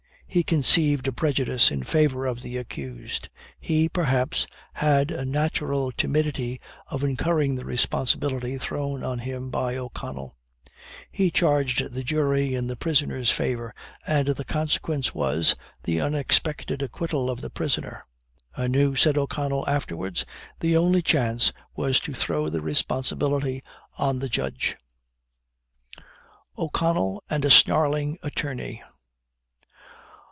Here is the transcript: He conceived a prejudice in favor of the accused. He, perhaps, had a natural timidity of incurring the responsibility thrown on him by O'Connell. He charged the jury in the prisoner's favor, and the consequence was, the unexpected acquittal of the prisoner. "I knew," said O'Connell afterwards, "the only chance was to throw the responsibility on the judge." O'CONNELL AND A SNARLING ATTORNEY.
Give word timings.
He 0.33 0.43
conceived 0.43 1.09
a 1.09 1.11
prejudice 1.11 1.71
in 1.71 1.83
favor 1.83 2.25
of 2.25 2.41
the 2.41 2.55
accused. 2.55 3.27
He, 3.59 3.89
perhaps, 3.89 4.47
had 4.71 5.11
a 5.11 5.25
natural 5.25 5.91
timidity 5.91 6.61
of 6.87 7.03
incurring 7.03 7.55
the 7.57 7.65
responsibility 7.65 8.57
thrown 8.57 9.03
on 9.03 9.19
him 9.19 9.49
by 9.49 9.75
O'Connell. 9.75 10.37
He 11.11 11.31
charged 11.31 11.91
the 11.93 12.01
jury 12.05 12.55
in 12.55 12.67
the 12.67 12.77
prisoner's 12.77 13.29
favor, 13.29 13.75
and 14.07 14.29
the 14.29 14.45
consequence 14.45 15.13
was, 15.13 15.53
the 15.83 15.99
unexpected 15.99 16.81
acquittal 16.81 17.29
of 17.29 17.41
the 17.41 17.49
prisoner. 17.49 18.01
"I 18.55 18.67
knew," 18.67 18.95
said 18.95 19.17
O'Connell 19.17 19.67
afterwards, 19.67 20.23
"the 20.61 20.77
only 20.77 21.01
chance 21.01 21.51
was 21.75 21.99
to 21.99 22.13
throw 22.13 22.47
the 22.47 22.61
responsibility 22.61 23.63
on 23.97 24.19
the 24.19 24.29
judge." 24.29 24.77
O'CONNELL 26.57 27.21
AND 27.29 27.43
A 27.43 27.49
SNARLING 27.49 28.17
ATTORNEY. 28.23 28.81